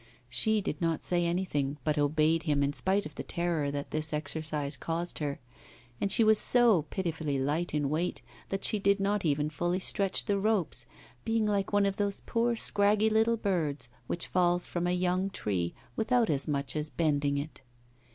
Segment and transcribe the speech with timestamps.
[0.29, 4.13] She did not say anything, but obeyed him in spite of the terror that this
[4.13, 5.39] exercise caused her;
[6.01, 10.25] and she was so pitifully light in weight that she did not even fully stretch
[10.25, 10.87] the ropes,
[11.23, 15.75] being like one of those poor scraggy little birds which fall from a young tree
[15.95, 17.61] without as much as bending it.